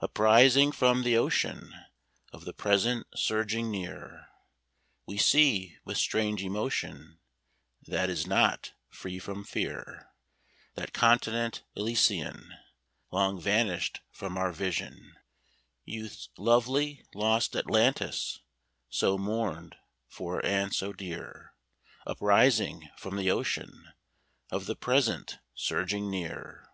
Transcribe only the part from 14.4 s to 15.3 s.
vision,